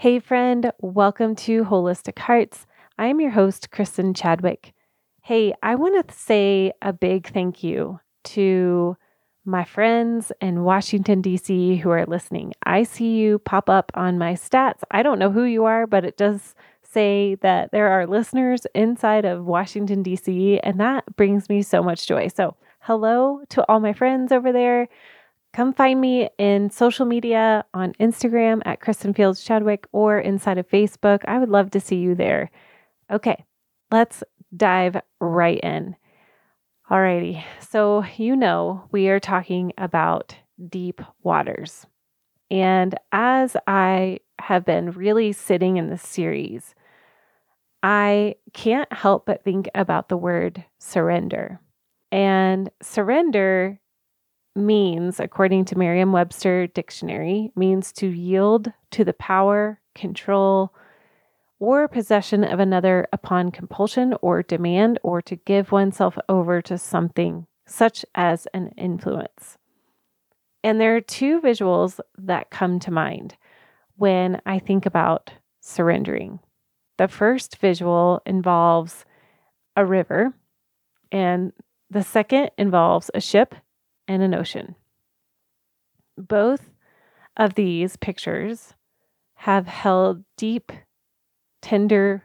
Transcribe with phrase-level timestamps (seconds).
[0.00, 2.66] Hey, friend, welcome to Wholistic Hearts.
[2.98, 4.72] I'm your host, Kristen Chadwick.
[5.24, 8.96] Hey, I want to say a big thank you to
[9.44, 11.76] my friends in Washington, D.C.
[11.76, 12.54] who are listening.
[12.64, 14.80] I see you pop up on my stats.
[14.90, 19.26] I don't know who you are, but it does say that there are listeners inside
[19.26, 22.28] of Washington, D.C., and that brings me so much joy.
[22.28, 24.88] So, hello to all my friends over there.
[25.52, 30.68] Come find me in social media on Instagram at Kristen Fields Chadwick or inside of
[30.68, 31.22] Facebook.
[31.26, 32.50] I would love to see you there.
[33.10, 33.44] Okay,
[33.90, 34.22] let's
[34.56, 35.96] dive right in.
[36.88, 40.36] Alrighty, so you know we are talking about
[40.68, 41.86] deep waters.
[42.50, 46.74] And as I have been really sitting in this series,
[47.82, 51.60] I can't help but think about the word surrender.
[52.12, 53.80] And surrender
[54.54, 60.74] means, according to Merriam Webster Dictionary, means to yield to the power, control,
[61.58, 67.46] or possession of another upon compulsion or demand, or to give oneself over to something
[67.66, 69.58] such as an influence.
[70.64, 73.36] And there are two visuals that come to mind
[73.96, 76.40] when I think about surrendering.
[76.98, 79.04] The first visual involves
[79.76, 80.34] a river,
[81.12, 81.52] and
[81.90, 83.54] the second involves a ship
[84.10, 84.74] and an ocean.
[86.18, 86.72] Both
[87.36, 88.74] of these pictures
[89.34, 90.72] have held deep,
[91.62, 92.24] tender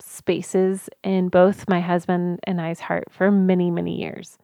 [0.00, 4.38] spaces in both my husband and I's heart for many, many years.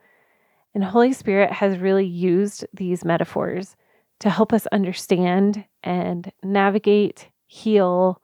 [0.77, 3.75] And Holy Spirit has really used these metaphors
[4.21, 8.23] to help us understand and navigate, heal,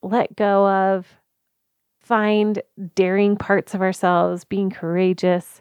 [0.00, 1.06] let go of,
[2.00, 2.62] find
[2.94, 5.60] daring parts of ourselves, being courageous,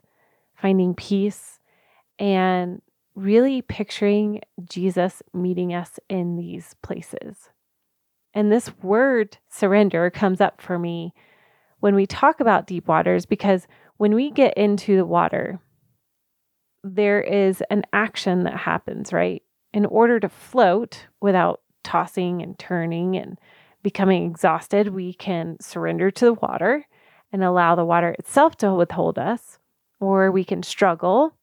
[0.56, 1.60] finding peace,
[2.20, 2.82] and
[3.16, 7.50] really picturing Jesus meeting us in these places.
[8.34, 11.14] And this word surrender comes up for me
[11.80, 15.60] when we talk about deep waters because when we get into the water,
[16.84, 19.44] there is an action that happens, right?
[19.74, 23.38] In order to float without tossing and turning and
[23.84, 26.88] becoming exhausted, we can surrender to the water
[27.32, 29.60] and allow the water itself to withhold us,
[30.00, 31.34] or we can struggle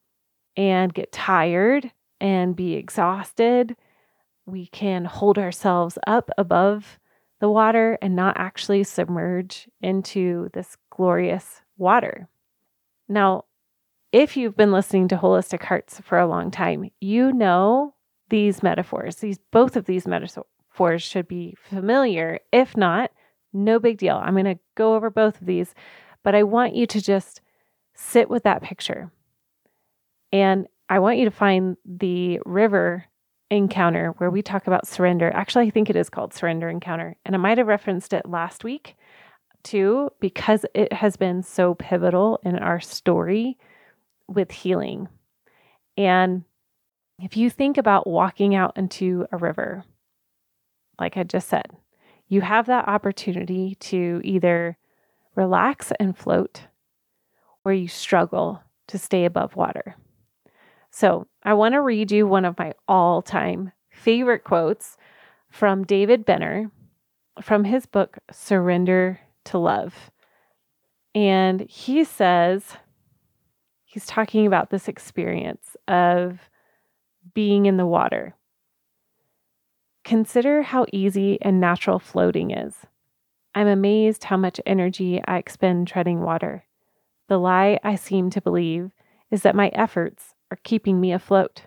[0.58, 3.76] and get tired and be exhausted.
[4.44, 6.98] We can hold ourselves up above
[7.41, 12.28] the water and not actually submerge into this glorious water.
[13.08, 13.44] Now,
[14.10, 17.94] if you've been listening to Wholistic Hearts for a long time, you know
[18.28, 19.16] these metaphors.
[19.16, 22.40] These both of these metaphors should be familiar.
[22.52, 23.12] If not,
[23.52, 24.16] no big deal.
[24.16, 25.72] I'm going to go over both of these,
[26.25, 27.42] but I want you to just
[27.94, 29.12] sit with that picture.
[30.33, 33.05] And I want you to find the river
[33.50, 35.31] encounter where we talk about surrender.
[35.33, 37.16] Actually, I think it is called Surrender Encounter.
[37.25, 38.94] And I might have referenced it last week
[39.62, 43.59] too, because it has been so pivotal in our story
[44.28, 45.09] with healing.
[45.97, 46.44] And
[47.19, 49.84] if you think about walking out into a river,
[51.00, 51.67] like I just said,
[52.28, 54.77] you have that opportunity to either
[55.34, 56.62] relax and float
[57.65, 59.97] or you struggle to stay above water.
[60.98, 64.97] So I want to read you one of my all time favorite quotes
[65.48, 66.72] from David Benner
[67.41, 70.10] from his book, Surrender to Love.
[71.14, 72.78] And he says,
[73.84, 76.50] he's talking about this experience of
[77.32, 78.34] being in the water.
[80.03, 82.75] Consider how easy and natural floating is.
[83.54, 86.64] I'm amazed how much energy I expend treading water.
[87.28, 88.91] The lie I seem to believe
[89.31, 91.62] is that my efforts are keeping me afloat,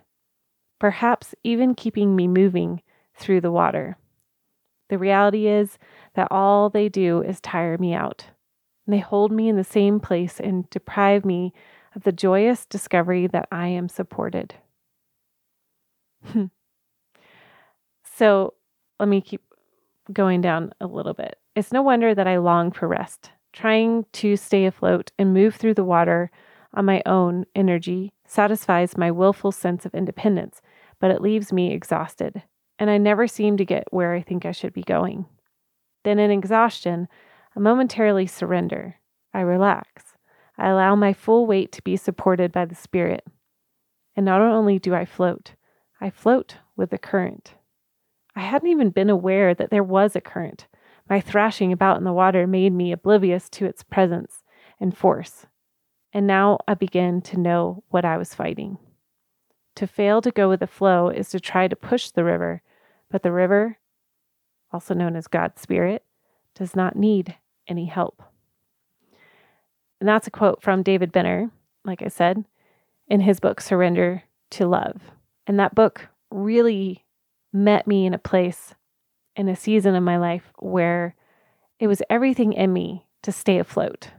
[0.79, 2.81] perhaps even keeping me moving
[3.15, 3.97] through the water.
[4.89, 5.77] The reality is
[6.15, 8.25] that all they do is tire me out.
[8.85, 11.53] And they hold me in the same place and deprive me
[11.95, 14.55] of the joyous discovery that I am supported.
[16.25, 16.45] Hmm.
[18.17, 18.53] so
[18.99, 19.41] let me keep
[20.13, 21.37] going down a little bit.
[21.55, 25.73] It's no wonder that I long for rest, trying to stay afloat and move through
[25.73, 26.29] the water
[26.73, 30.61] on my own energy satisfies my willful sense of independence,
[30.99, 32.43] but it leaves me exhausted,
[32.79, 35.25] and I never seem to get where I think I should be going.
[36.03, 37.07] Then, in exhaustion,
[37.55, 38.95] I momentarily surrender.
[39.33, 40.15] I relax.
[40.57, 43.25] I allow my full weight to be supported by the Spirit.
[44.15, 45.55] And not only do I float,
[45.99, 47.55] I float with the current.
[48.35, 50.67] I hadn't even been aware that there was a current.
[51.09, 54.43] My thrashing about in the water made me oblivious to its presence
[54.79, 55.45] and force.
[56.13, 58.77] And now I begin to know what I was fighting.
[59.75, 62.61] To fail to go with the flow is to try to push the river,
[63.09, 63.77] but the river
[64.71, 66.03] also known as God's Spirit,
[66.55, 67.35] does not need
[67.67, 68.23] any help.
[69.99, 71.51] And that's a quote from David Benner,
[71.85, 72.45] like I said,
[73.07, 75.01] in his book, Surrender to Love.
[75.45, 77.05] And that book really
[77.53, 78.73] met me in a place
[79.35, 81.15] in a season of my life where
[81.79, 84.09] it was everything in me to stay afloat.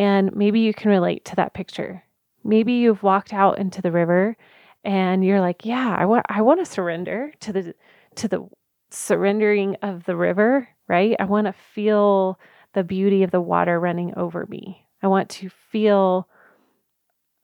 [0.00, 2.02] And maybe you can relate to that picture.
[2.42, 4.34] Maybe you've walked out into the river
[4.82, 7.74] and you're like, yeah, I want I want to surrender to the
[8.14, 8.48] to the
[8.88, 11.14] surrendering of the river, right?
[11.20, 12.40] I want to feel
[12.72, 14.86] the beauty of the water running over me.
[15.02, 16.26] I want to feel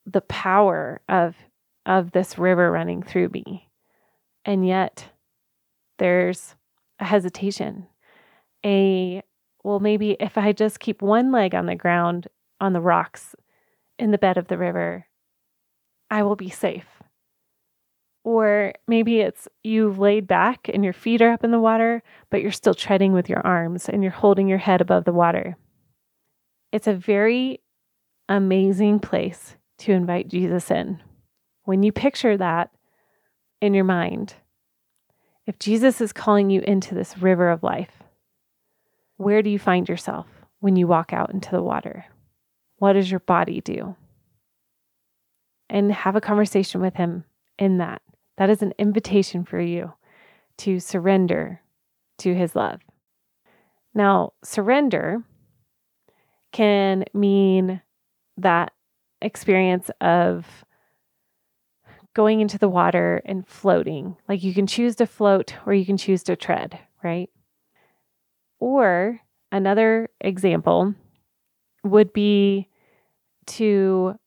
[0.07, 1.37] the power of
[1.85, 3.69] of this river running through me.
[4.47, 5.11] And yet
[5.99, 6.55] there's
[7.01, 7.87] a hesitation.
[8.65, 9.23] A
[9.63, 12.29] well maybe if I just keep one leg on the ground
[12.61, 13.35] on the rocks
[13.99, 15.07] in the bed of the river,
[16.11, 16.87] I will be safe.
[18.25, 22.43] Or maybe it's you've laid back and your feet are up in the water, but
[22.43, 25.57] you're still treading with your arms and you're holding your head above the water.
[26.73, 27.61] It's a very
[28.29, 31.01] amazing place to invite Jesus in.
[31.65, 32.71] When you picture that
[33.61, 34.35] in your mind,
[35.47, 38.03] if Jesus is calling you into this river of life,
[39.17, 40.27] where do you find yourself
[40.59, 42.07] when you walk out into the water?
[42.79, 43.97] What does your body do?
[45.69, 47.25] And have a conversation with him
[47.59, 48.03] in that.
[48.37, 49.93] That is an invitation for you
[50.59, 51.61] to surrender
[52.19, 52.81] to his love.
[53.95, 55.23] Now, surrender
[56.53, 57.81] can mean
[58.37, 58.73] that
[59.21, 60.47] experience of
[62.15, 64.17] going into the water and floating.
[64.29, 67.31] Like you can choose to float or you can choose to tread, right?
[68.59, 69.21] Or
[69.53, 70.95] another example
[71.87, 72.69] would be
[73.47, 74.19] to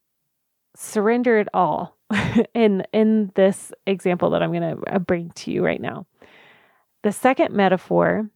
[0.75, 1.97] surrender it all
[2.53, 6.05] in in this example that I'm going to uh, bring to you right now.
[7.03, 8.29] The second metaphor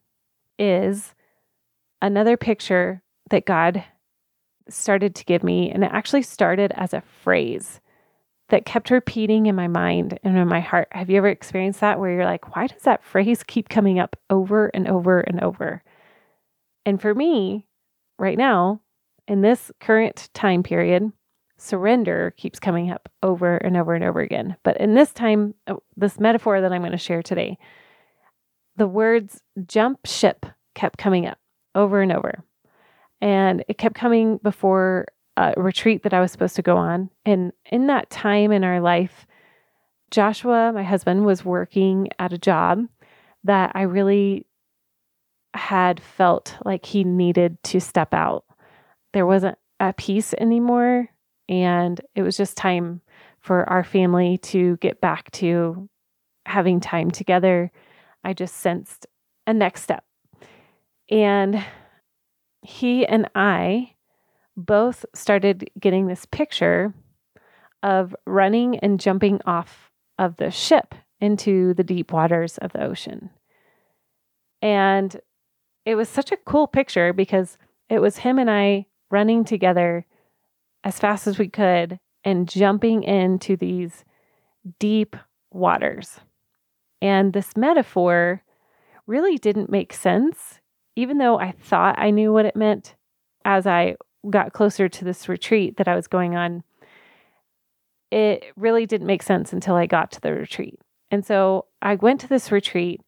[0.59, 1.13] is
[2.01, 3.83] another picture that God
[4.69, 7.81] started to give me and it actually started as a phrase
[8.49, 10.87] that kept repeating in my mind and in my heart.
[10.91, 14.15] Have you ever experienced that where you're like, why does that phrase keep coming up
[14.29, 15.81] over and over and over?
[16.85, 17.65] And for me,
[18.19, 18.81] right now,
[19.27, 21.11] in this current time period,
[21.57, 24.57] surrender keeps coming up over and over and over again.
[24.63, 27.57] But in this time, oh, this metaphor that I'm going to share today,
[28.75, 31.37] the words jump ship kept coming up
[31.75, 32.43] over and over.
[33.21, 37.09] And it kept coming before a retreat that I was supposed to go on.
[37.25, 39.25] And in that time in our life,
[40.11, 42.85] Joshua, my husband, was working at a job
[43.45, 44.45] that I really
[45.53, 48.43] had felt like he needed to step out.
[49.13, 51.09] There wasn't a peace anymore
[51.49, 53.01] and it was just time
[53.39, 55.89] for our family to get back to
[56.45, 57.71] having time together.
[58.23, 59.05] I just sensed
[59.45, 60.03] a next step.
[61.09, 61.63] And
[62.61, 63.93] he and I
[64.55, 66.93] both started getting this picture
[67.81, 73.29] of running and jumping off of the ship into the deep waters of the ocean.
[74.61, 75.19] And
[75.85, 77.57] it was such a cool picture because
[77.89, 80.05] it was him and I running together
[80.83, 84.03] as fast as we could and jumping into these
[84.79, 85.15] deep
[85.51, 86.19] waters.
[86.99, 88.41] And this metaphor
[89.05, 90.59] really didn't make sense,
[90.95, 92.95] even though I thought I knew what it meant
[93.45, 93.95] as I
[94.29, 96.63] got closer to this retreat that I was going on.
[98.09, 100.79] It really didn't make sense until I got to the retreat.
[101.11, 103.01] And so I went to this retreat.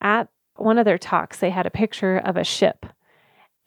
[0.00, 2.86] At one of their talks, they had a picture of a ship.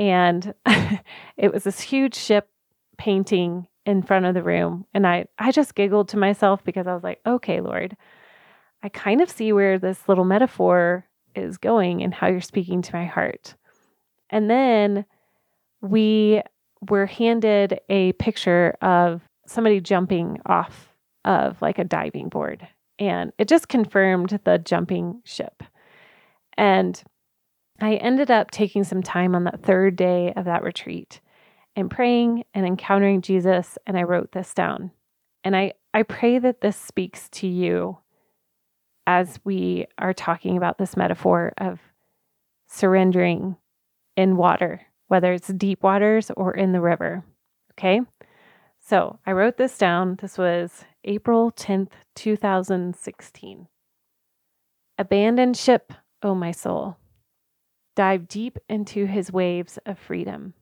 [0.02, 0.56] And
[1.38, 2.50] it was this huge ship
[2.98, 4.88] painting in front of the room.
[4.96, 7.96] And I, I just giggled to myself because I was like, okay, Lord,
[8.82, 11.06] I kind of see where this little metaphor
[11.36, 13.54] is going and how you're speaking to my heart.
[14.32, 15.06] And then
[15.82, 16.42] we
[16.90, 22.68] were handed a picture of somebody jumping off of like a diving board.
[22.98, 25.62] And it just confirmed the jumping ship.
[26.58, 27.02] And
[27.82, 31.20] I ended up taking some time on that third day of that retreat
[31.76, 33.78] and praying and encountering Jesus.
[33.88, 34.92] And I wrote this down.
[35.44, 37.98] And I, I pray that this speaks to you
[39.08, 41.80] as we are talking about this metaphor of
[42.68, 43.58] surrendering
[44.16, 47.24] in water, whether it's deep waters or in the river.
[47.74, 48.02] Okay.
[48.80, 50.20] So I wrote this down.
[50.22, 53.68] This was April 10th, 2016.
[55.00, 56.98] Abandon ship, O oh my soul.
[57.96, 60.54] Dive deep into his waves of freedom.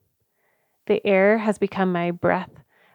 [0.86, 2.50] The air has become my breath,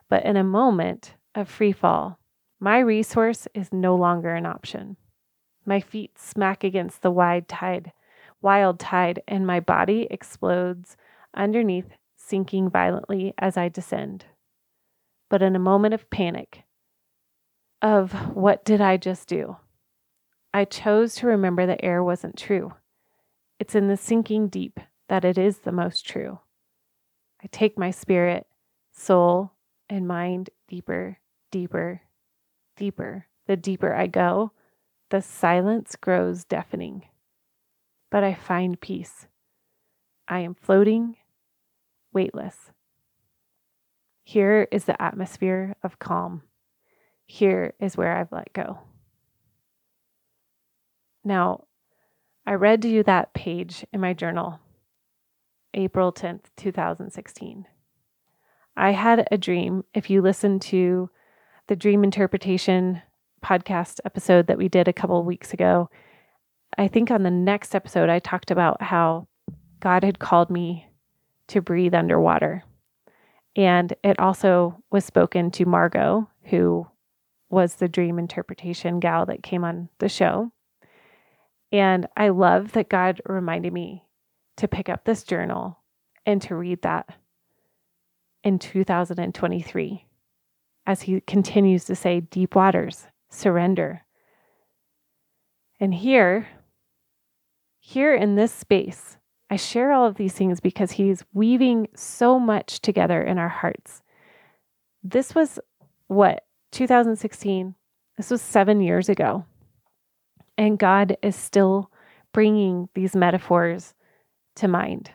[0.09, 2.19] but in a moment of free fall,
[2.59, 4.97] my resource is no longer an option.
[5.65, 7.91] My feet smack against the wide tide,
[8.41, 10.97] wild tide, and my body explodes
[11.33, 14.25] underneath, sinking violently as I descend.
[15.29, 16.63] But in a moment of panic,
[17.81, 19.57] of what did I just do?
[20.53, 22.73] I chose to remember that air wasn't true.
[23.59, 26.39] It's in the sinking deep that it is the most true.
[27.43, 28.47] I take my spirit,
[28.91, 29.51] soul,
[29.89, 31.19] and mind deeper,
[31.51, 32.01] deeper,
[32.75, 33.27] deeper.
[33.47, 34.51] The deeper I go,
[35.09, 37.03] the silence grows deafening.
[38.09, 39.27] But I find peace.
[40.27, 41.17] I am floating,
[42.11, 42.71] weightless.
[44.23, 46.41] Here is the atmosphere of calm.
[47.27, 48.79] Here is where I've let go.
[51.23, 51.65] Now,
[52.47, 54.59] I read to you that page in my journal,
[55.73, 57.65] April 10th, 2016.
[58.77, 59.83] I had a dream.
[59.95, 61.09] If you listen to
[61.67, 63.01] the dream interpretation
[63.43, 65.89] podcast episode that we did a couple of weeks ago,
[66.77, 69.27] I think on the next episode, I talked about how
[69.79, 70.87] God had called me
[71.47, 72.63] to breathe underwater.
[73.55, 76.85] And it also was spoken to Margot, who
[77.49, 80.51] was the dream interpretation gal that came on the show.
[81.75, 84.05] And I love that God reminded me
[84.55, 85.77] to pick up this journal
[86.25, 87.17] and to read that
[88.45, 90.05] in 2023
[90.87, 94.05] as he continues to say, deep waters, surrender.
[95.77, 96.47] And here,
[97.81, 99.17] here in this space,
[99.49, 104.01] I share all of these things because he's weaving so much together in our hearts.
[105.03, 105.59] This was
[106.07, 107.75] what, 2016?
[108.15, 109.43] This was seven years ago.
[110.57, 111.91] And God is still
[112.31, 113.93] bringing these metaphors
[114.55, 115.11] to mind.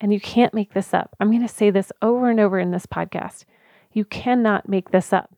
[0.00, 1.14] And you can't make this up.
[1.18, 3.44] I'm going to say this over and over in this podcast.
[3.92, 5.34] You cannot make this up.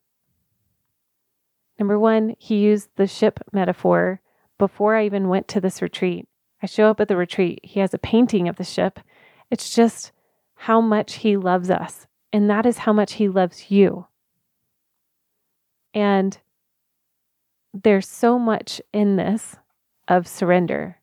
[1.79, 4.21] Number one, he used the ship metaphor
[4.59, 6.29] before I even went to this retreat.
[6.63, 7.61] I show up at the retreat.
[7.63, 9.01] He has a painting of the ship.
[9.51, 10.13] It's just
[10.55, 12.07] how much he loves us.
[12.33, 14.07] And that is how much he loves you.
[15.95, 16.37] And
[17.73, 19.57] there's so much in this
[20.09, 20.97] of surrender.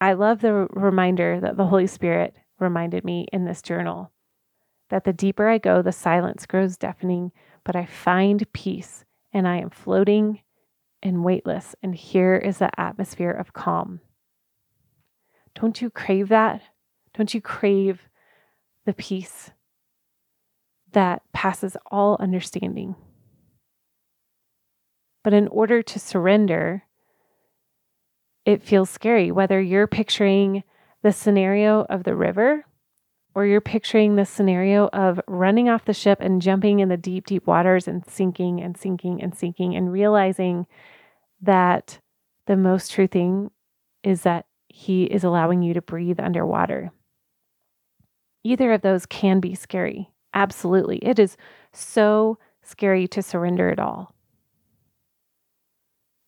[0.00, 4.12] I love the reminder that the Holy Spirit reminded me in this journal
[4.88, 7.32] that the deeper I go, the silence grows deafening,
[7.64, 10.40] but I find peace and I am floating
[11.02, 11.74] and weightless.
[11.82, 14.00] And here is the atmosphere of calm.
[15.54, 16.62] Don't you crave that?
[17.14, 18.08] Don't you crave
[18.86, 19.50] the peace
[20.92, 22.96] that passes all understanding?
[25.28, 26.84] But in order to surrender,
[28.46, 30.64] it feels scary, whether you're picturing
[31.02, 32.64] the scenario of the river
[33.34, 37.26] or you're picturing the scenario of running off the ship and jumping in the deep,
[37.26, 40.66] deep waters and sinking and sinking and sinking and realizing
[41.42, 42.00] that
[42.46, 43.50] the most true thing
[44.02, 46.90] is that He is allowing you to breathe underwater.
[48.44, 50.08] Either of those can be scary.
[50.32, 50.96] Absolutely.
[51.00, 51.36] It is
[51.74, 54.14] so scary to surrender it all.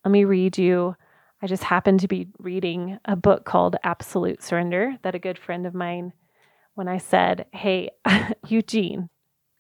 [0.04, 0.97] Let me read you.
[1.42, 5.66] I just happened to be reading a book called Absolute Surrender that a good friend
[5.66, 6.12] of mine,
[6.75, 7.90] when I said, Hey,
[8.49, 9.11] Eugene,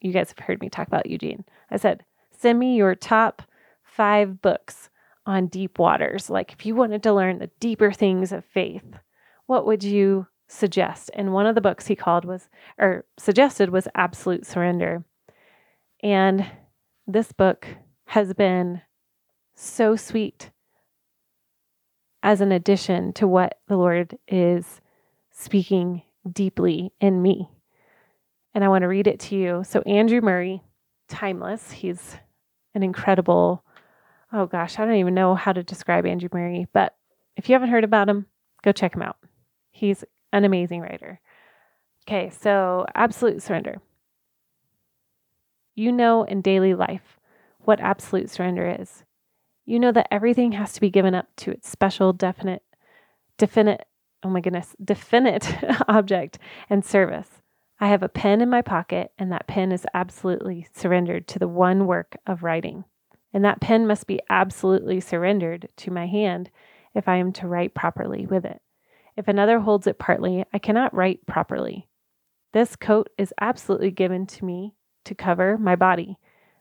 [0.00, 1.44] you guys have heard me talk about Eugene.
[1.70, 3.42] I said, Send me your top
[3.82, 4.88] five books
[5.26, 6.30] on deep waters.
[6.30, 8.84] Like, if you wanted to learn the deeper things of faith,
[9.46, 11.10] what would you suggest?
[11.14, 15.04] And one of the books he called was, or suggested, was Absolute Surrender.
[16.02, 16.46] And
[17.06, 17.66] this book
[18.06, 18.82] has been
[19.60, 20.50] so sweet
[22.22, 24.80] as an addition to what the Lord is
[25.30, 27.50] speaking deeply in me.
[28.54, 29.62] And I want to read it to you.
[29.64, 30.62] So, Andrew Murray,
[31.08, 32.16] timeless, he's
[32.74, 33.64] an incredible,
[34.32, 36.94] oh gosh, I don't even know how to describe Andrew Murray, but
[37.36, 38.26] if you haven't heard about him,
[38.62, 39.16] go check him out.
[39.70, 41.20] He's an amazing writer.
[42.08, 43.80] Okay, so absolute surrender.
[45.74, 47.18] You know in daily life
[47.60, 49.04] what absolute surrender is
[49.70, 52.62] you know that everything has to be given up to its special, definite,
[53.38, 53.86] definite,
[54.24, 55.48] oh my goodness, definite
[55.88, 57.28] object and service.
[57.78, 61.48] I have a pen in my pocket, and that pen is absolutely surrendered to the
[61.48, 62.84] one work of writing.
[63.32, 66.50] And that pen must be absolutely surrendered to my hand
[66.94, 68.60] if I am to write properly with it.
[69.16, 71.86] If another holds it partly, I cannot write properly.
[72.52, 74.74] This coat is absolutely given to me
[75.04, 76.18] to cover my body.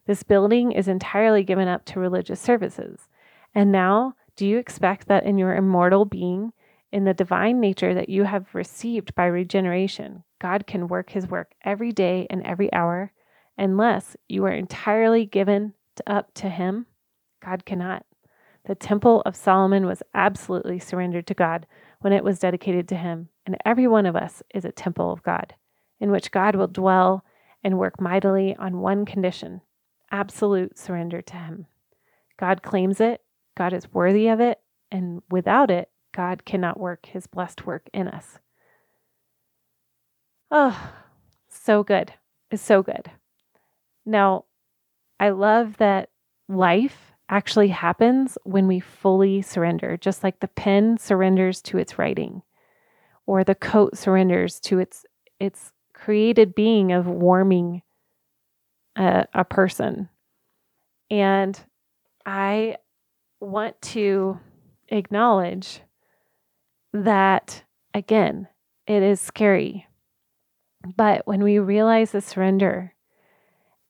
[0.09, 3.09] This building is entirely given up to religious services.
[3.53, 6.51] And now, do you expect that in your immortal being,
[6.91, 11.51] in the divine nature that you have received by regeneration, God can work his work
[11.63, 13.11] every day and every hour,
[13.55, 15.75] unless you are entirely given
[16.07, 16.87] up to him?
[17.39, 18.03] God cannot.
[18.65, 21.67] The Temple of Solomon was absolutely surrendered to God
[21.99, 25.21] when it was dedicated to Him, and every one of us is a temple of
[25.21, 25.53] God,
[25.99, 27.23] in which God will dwell
[27.63, 29.61] and work mightily on one condition
[30.11, 31.67] absolute surrender to Him.
[32.37, 33.21] God claims it,
[33.55, 34.59] God is worthy of it,
[34.91, 38.39] and without it, God cannot work His blessed work in us.
[40.51, 40.91] Oh,
[41.47, 42.13] so good.
[42.49, 43.11] It's so good.
[44.05, 44.45] Now,
[45.19, 46.09] I love that
[46.47, 52.41] life actually happens when we fully surrender, just like the pen surrenders to its writing
[53.27, 55.05] or the coat surrenders to its
[55.39, 57.83] its created being of warming
[58.99, 60.09] a, a person.
[61.09, 61.59] And
[62.25, 62.75] I
[63.39, 64.39] want to
[64.89, 65.81] acknowledge
[66.93, 67.63] that
[67.93, 68.47] again,
[68.85, 69.87] it is scary.
[70.95, 72.93] But when we realize the surrender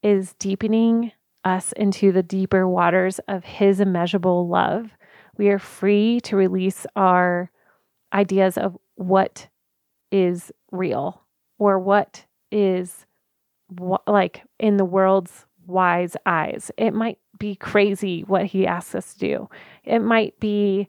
[0.01, 1.11] is deepening
[1.43, 4.91] us into the deeper waters of His immeasurable love,
[5.37, 7.51] we are free to release our
[8.13, 9.47] ideas of what
[10.11, 11.21] is real
[11.57, 13.05] or what is
[14.07, 16.71] like in the world's wise eyes.
[16.77, 19.49] It might be crazy what He asks us to do,
[19.83, 20.87] it might be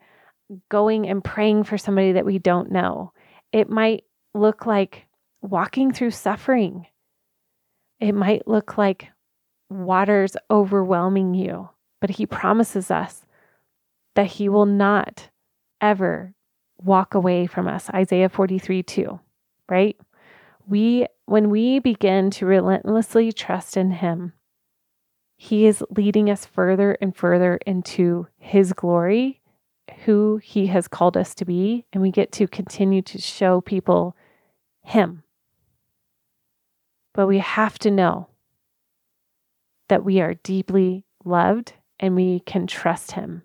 [0.68, 3.12] going and praying for somebody that we don't know,
[3.52, 5.06] it might look like
[5.42, 6.86] walking through suffering.
[8.00, 9.08] It might look like
[9.68, 11.68] waters overwhelming you,
[12.00, 13.26] but He promises us
[14.14, 15.28] that He will not
[15.80, 16.34] ever
[16.82, 17.90] walk away from us.
[17.90, 19.20] Isaiah 43 2,
[19.68, 19.96] right?
[20.66, 24.32] We, when we begin to relentlessly trust in Him,
[25.36, 29.40] He is leading us further and further into His glory,
[30.04, 34.16] who He has called us to be, and we get to continue to show people
[34.82, 35.22] Him.
[37.14, 38.26] But we have to know
[39.88, 43.42] that we are deeply loved and we can trust Him.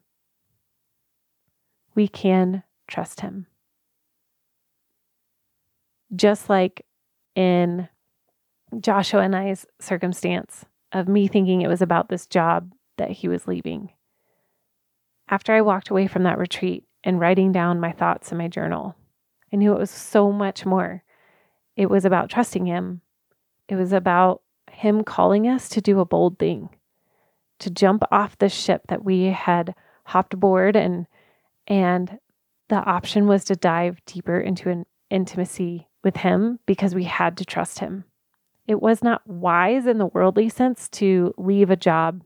[1.93, 3.45] We can trust Him.
[6.15, 6.83] Just like
[7.35, 7.89] in
[8.79, 13.48] Joshua and I's circumstance of me thinking it was about this job that he was
[13.48, 13.91] leaving.
[15.29, 18.95] After I walked away from that retreat and writing down my thoughts in my journal,
[19.51, 21.03] I knew it was so much more.
[21.75, 23.01] It was about trusting him.
[23.67, 26.69] It was about him calling us to do a bold thing,
[27.59, 31.07] to jump off the ship that we had hopped aboard and
[31.67, 32.19] and
[32.67, 37.44] the option was to dive deeper into an intimacy with him because we had to
[37.44, 38.05] trust him.
[38.68, 42.24] It was not wise in the worldly sense to leave a job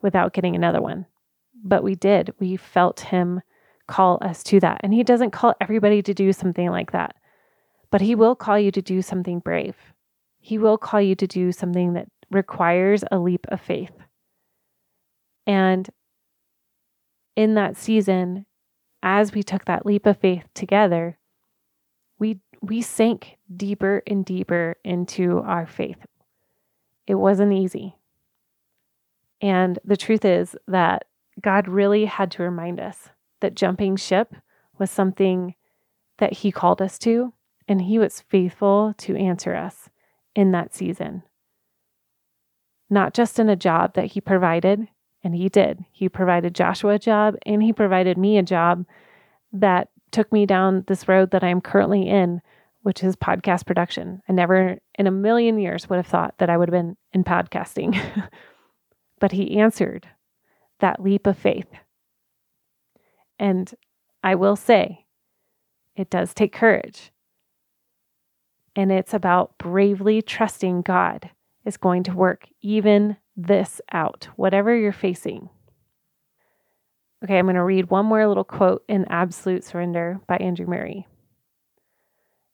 [0.00, 1.06] without getting another one,
[1.62, 2.34] but we did.
[2.40, 3.42] We felt him
[3.86, 4.80] call us to that.
[4.82, 7.14] And he doesn't call everybody to do something like that,
[7.90, 9.76] but he will call you to do something brave.
[10.40, 13.92] He will call you to do something that requires a leap of faith.
[15.46, 15.88] And
[17.36, 18.46] in that season,
[19.02, 21.18] as we took that leap of faith together,
[22.18, 26.06] we we sank deeper and deeper into our faith.
[27.06, 27.96] It wasn't easy.
[29.40, 31.04] And the truth is that
[31.40, 34.34] God really had to remind us that jumping ship
[34.78, 35.56] was something
[36.18, 37.32] that He called us to,
[37.66, 39.90] and He was faithful to answer us
[40.34, 41.24] in that season.
[42.88, 44.86] Not just in a job that he provided,
[45.24, 45.84] and he did.
[45.92, 48.84] He provided Joshua a job and he provided me a job
[49.52, 52.42] that took me down this road that I'm currently in,
[52.82, 54.22] which is podcast production.
[54.28, 57.24] I never in a million years would have thought that I would have been in
[57.24, 58.00] podcasting.
[59.20, 60.08] but he answered
[60.80, 61.68] that leap of faith.
[63.38, 63.72] And
[64.22, 65.06] I will say,
[65.96, 67.12] it does take courage
[68.74, 71.30] and it's about bravely trusting God
[71.64, 75.48] is going to work even this out, whatever you're facing.
[77.22, 81.06] Okay, I'm going to read one more little quote in Absolute Surrender by Andrew Murray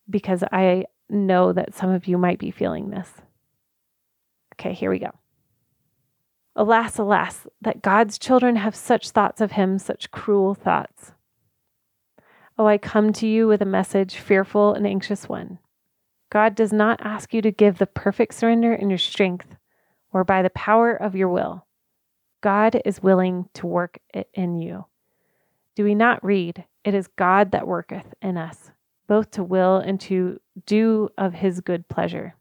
[0.09, 3.11] because I know that some of you might be feeling this.
[4.55, 5.11] Okay, here we go.
[6.57, 11.13] Alas, alas, that God's children have such thoughts of Him, such cruel thoughts.
[12.59, 15.61] Oh, I come to you with a message, fearful and anxious one.
[16.31, 19.55] God does not ask you to give the perfect surrender in your strength
[20.13, 21.67] or by the power of your will.
[22.41, 24.87] God is willing to work it in you.
[25.77, 28.73] Do we not read, It is God that worketh in us,
[29.09, 32.37] both to will and to do of his good pleasure?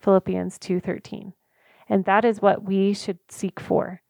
[0.00, 1.34] Philippians 2:13.
[1.88, 4.00] And that is what we should seek for,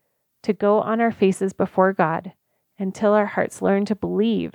[0.42, 2.34] to go on our faces before God
[2.78, 4.52] until our hearts learn to believe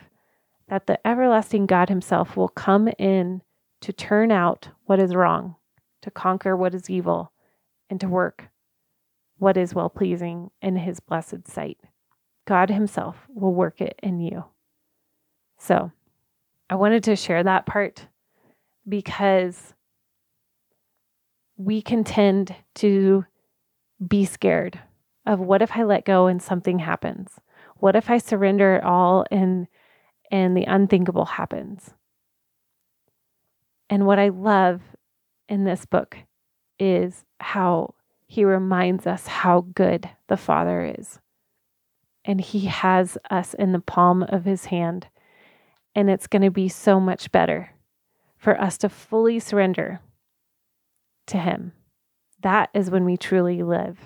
[0.68, 3.42] that the everlasting God himself will come in
[3.82, 5.56] to turn out what is wrong,
[6.02, 7.34] to conquer what is evil,
[7.90, 8.50] and to work
[9.38, 11.80] what is well pleasing in his blessed sight.
[12.50, 14.46] God Himself will work it in you.
[15.60, 15.92] So
[16.70, 18.08] I wanted to share that part
[18.88, 19.74] because
[21.58, 23.26] we can tend to
[24.06, 24.80] be scared
[25.26, 27.40] of what if I let go and something happens?
[27.78, 29.68] What if I surrender it all and
[30.32, 31.94] and the unthinkable happens?
[33.90, 34.82] And what I love
[35.48, 36.18] in this book
[36.78, 37.96] is how
[38.28, 41.20] he reminds us how good the Father is.
[42.24, 45.08] And he has us in the palm of his hand.
[46.00, 47.72] And it's going to be so much better
[48.38, 50.00] for us to fully surrender
[51.28, 51.74] to him.
[52.42, 54.00] That is when we truly live.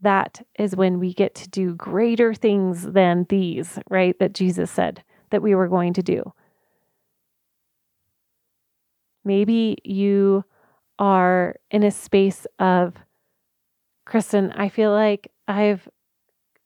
[0.00, 4.18] That is when we get to do greater things than these, right?
[4.18, 6.32] That Jesus said that we were going to do.
[9.24, 10.44] Maybe you
[10.98, 12.96] are in a space of,
[14.04, 15.88] Kristen, I feel like I've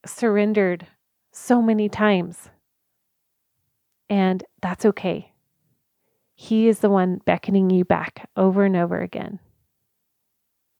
[0.06, 0.86] surrendered
[1.32, 2.48] so many times.
[4.12, 5.32] And that's okay.
[6.34, 9.38] He is the one beckoning you back over and over again.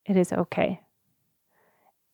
[0.04, 0.82] It is okay.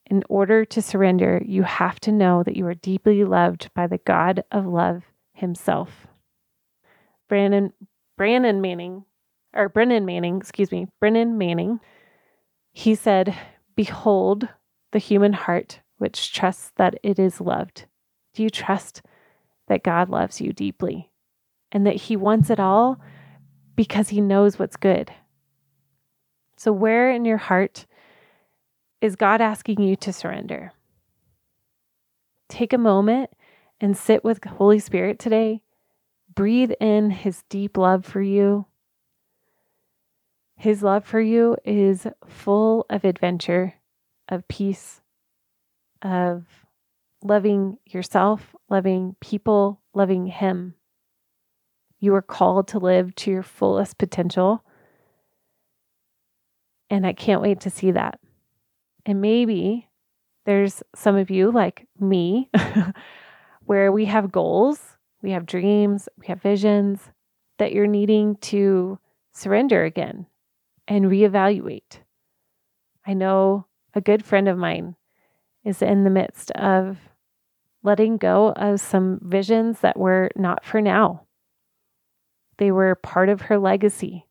[0.06, 3.98] In order to surrender, you have to know that you are deeply loved by the
[3.98, 5.02] God of love
[5.32, 6.06] himself.
[7.28, 7.72] Brandon
[8.16, 9.04] Brandon Manning
[9.52, 11.80] or Brennan Manning, excuse me, Brennan Manning,
[12.70, 13.36] he said,
[13.74, 14.48] Behold
[14.92, 17.86] the human heart which trusts that it is loved.
[18.34, 19.02] Do you trust
[19.68, 21.10] that God loves you deeply
[21.72, 23.00] and that He wants it all
[23.76, 25.12] because He knows what's good?
[26.56, 27.86] So, where in your heart
[29.00, 30.72] is God asking you to surrender?
[32.48, 33.30] Take a moment
[33.80, 35.62] and sit with the Holy Spirit today.
[36.34, 38.66] Breathe in His deep love for you
[40.58, 43.74] his love for you is full of adventure,
[44.28, 45.00] of peace,
[46.02, 46.46] of
[47.22, 50.74] loving yourself, loving people, loving Him.
[52.00, 54.64] You are called to live to your fullest potential.
[56.90, 58.20] And I can't wait to see that.
[59.04, 59.88] And maybe
[60.46, 62.50] there's some of you, like me,
[63.64, 64.80] where we have goals,
[65.22, 67.00] we have dreams, we have visions
[67.58, 68.98] that you're needing to
[69.32, 70.26] surrender again
[70.86, 71.98] and reevaluate.
[73.06, 74.96] I know a good friend of mine
[75.68, 76.98] is in the midst of
[77.82, 81.22] letting go of some visions that were not for now.
[82.56, 84.26] They were part of her legacy.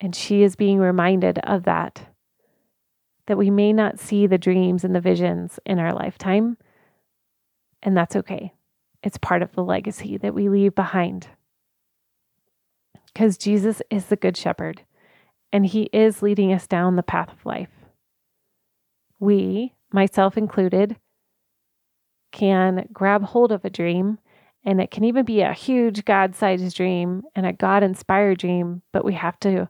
[0.00, 2.06] And she is being reminded of that.
[3.26, 6.56] That we may not see the dreams and the visions in our lifetime,
[7.82, 8.52] and that's okay.
[9.02, 11.28] It's part of the legacy that we leave behind.
[13.12, 14.82] Because Jesus is the Good Shepherd
[15.52, 17.70] and He is leading us down the path of life.
[19.18, 20.96] We, myself included,
[22.32, 24.18] can grab hold of a dream,
[24.64, 28.82] and it can even be a huge God sized dream and a God inspired dream,
[28.92, 29.68] but we have to,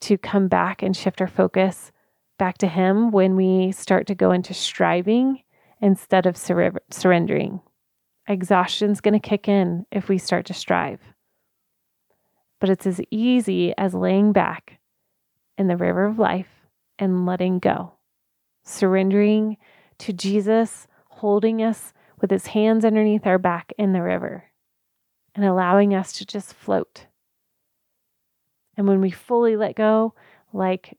[0.00, 1.92] to come back and shift our focus
[2.38, 5.42] back to Him when we start to go into striving
[5.80, 7.60] instead of sur- surrendering.
[8.26, 11.00] Exhaustion's going to kick in if we start to strive.
[12.60, 14.78] But it's as easy as laying back
[15.58, 16.48] in the river of life
[16.98, 17.93] and letting go,
[18.64, 19.56] surrendering
[19.98, 24.44] to Jesus, holding us with his hands underneath our back in the river,
[25.34, 27.06] and allowing us to just float.
[28.76, 30.14] And when we fully let go,
[30.52, 30.98] like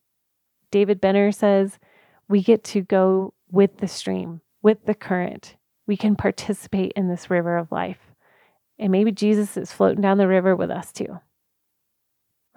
[0.71, 1.79] David Benner says,
[2.27, 5.55] we get to go with the stream, with the current.
[5.87, 7.99] We can participate in this river of life.
[8.79, 11.19] And maybe Jesus is floating down the river with us too.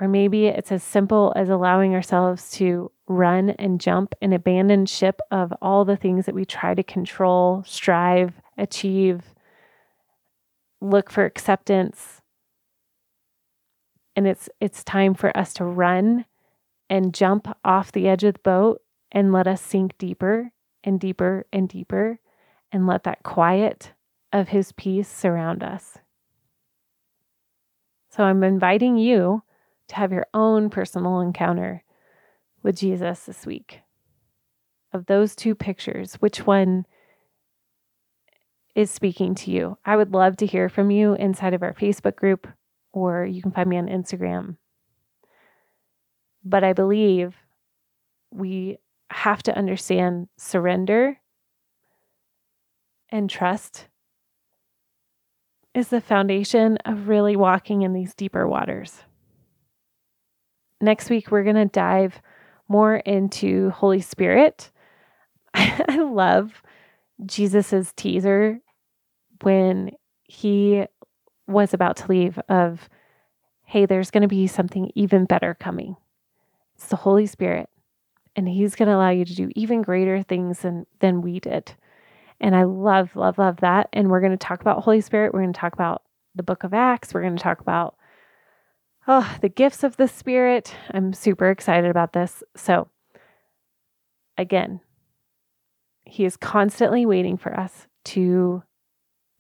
[0.01, 5.21] Or maybe it's as simple as allowing ourselves to run and jump and abandon ship
[5.31, 9.23] of all the things that we try to control, strive, achieve,
[10.81, 12.21] look for acceptance.
[14.15, 16.25] And it's it's time for us to run
[16.91, 20.53] and jump off the edge of the boat and let us sink deeper
[20.85, 22.21] and deeper and deeper
[22.71, 23.93] and let that quiet
[24.33, 25.99] of his peace surround us.
[28.11, 29.43] So I'm inviting you
[29.89, 31.83] to have your own personal encounter
[32.63, 33.81] with Jesus this week.
[34.93, 36.87] Of those two pictures, which one
[38.75, 39.77] is speaking to you?
[39.85, 42.47] I would love to hear from you inside of our Facebook group,
[42.93, 44.57] or you can find me on Instagram.
[46.45, 47.35] But I believe
[48.31, 48.79] we
[49.11, 51.19] have to understand surrender
[53.11, 53.89] and trust
[55.75, 59.03] is the foundation of really walking in these deeper waters.
[60.81, 62.21] Next week, we're going to dive
[62.69, 64.71] more into Holy Spirit.
[65.55, 66.63] I love
[67.27, 68.61] Jesus's teaser
[69.43, 69.91] when
[70.25, 70.85] he
[71.47, 72.89] was about to leave of
[73.65, 75.95] hey, there's going to be something even better coming.
[76.75, 77.69] It's the Holy Spirit,
[78.35, 81.75] and He's going to allow you to do even greater things than, than we did.
[82.41, 83.91] And I love, love, love that.
[83.93, 85.35] And we're going to talk about Holy Spirit.
[85.35, 86.03] We're going to talk about
[86.35, 87.13] the book of Acts.
[87.13, 87.97] We're going to talk about
[89.09, 90.75] oh, the gifts of the Spirit.
[90.93, 92.45] I'm super excited about this.
[92.55, 92.89] So,
[94.37, 94.81] again,
[96.05, 98.63] He is constantly waiting for us to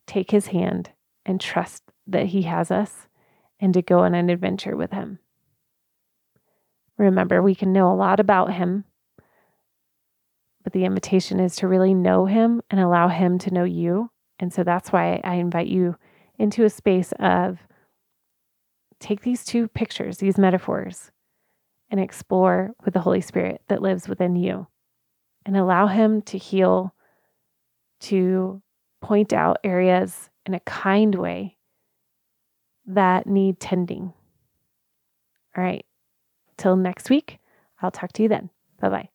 [0.06, 0.90] take His hand
[1.26, 3.06] and trust that He has us
[3.60, 5.18] and to go on an adventure with Him.
[6.96, 8.84] Remember, we can know a lot about Him,
[10.64, 14.10] but the invitation is to really know Him and allow Him to know you.
[14.40, 15.96] And so that's why I invite you
[16.38, 17.58] into a space of
[19.00, 21.10] take these two pictures, these metaphors,
[21.90, 24.66] and explore with the Holy Spirit that lives within you
[25.46, 26.94] and allow Him to heal,
[28.00, 28.62] to
[29.00, 31.56] point out areas in a kind way
[32.86, 34.12] that need tending.
[35.56, 35.84] All right.
[36.56, 37.38] Till next week,
[37.80, 38.50] I'll talk to you then.
[38.80, 39.08] Bye bye.